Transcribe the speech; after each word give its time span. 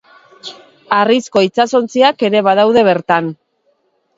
Harrizko 0.99 1.43
itsasontziak 1.49 2.25
ere 2.31 2.41
badaude 2.49 2.85
bertan. 2.89 3.29